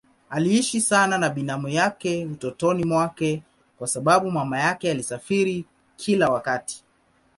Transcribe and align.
Aliishi 0.29 0.81
sana 0.81 1.17
na 1.17 1.29
binamu 1.29 1.67
yake 1.69 2.25
utotoni 2.25 2.85
mwake 2.85 3.43
kwa 3.77 3.87
sababu 3.87 4.31
mama 4.31 4.59
yake 4.59 4.91
alisafiri 4.91 5.65
kila 5.95 6.29
wakati. 6.29 6.83